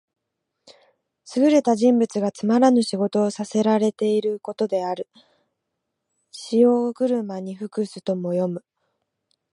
[1.35, 5.07] 優れた人物がつまらぬ仕事をさせらていることである。
[6.33, 8.65] 「驥、塩車に服す」とも読む。